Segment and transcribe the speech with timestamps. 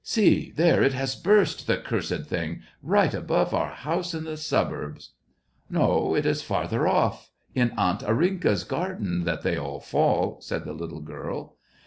[0.03, 2.63] See, there it has burst, the cursed thing!
[2.81, 5.11] right above our house in the suburbs.'*"
[5.69, 10.73] No, it is farther off, in aunt Arinka's garden, that they all fall," said the
[10.73, 11.55] little girl.